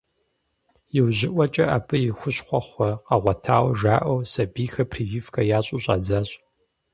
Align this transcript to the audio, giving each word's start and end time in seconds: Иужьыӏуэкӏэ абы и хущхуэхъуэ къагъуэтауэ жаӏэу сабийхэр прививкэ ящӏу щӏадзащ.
Иужьыӏуэкӏэ 0.97 1.65
абы 1.77 1.95
и 2.09 2.11
хущхуэхъуэ 2.17 2.89
къагъуэтауэ 3.05 3.71
жаӏэу 3.79 4.19
сабийхэр 4.31 4.87
прививкэ 4.91 5.41
ящӏу 5.57 5.81
щӏадзащ. 5.83 6.29